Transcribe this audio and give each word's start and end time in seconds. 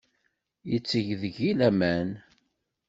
Yetteg 0.71 1.07
deg-i 1.21 1.51
laman. 1.59 2.09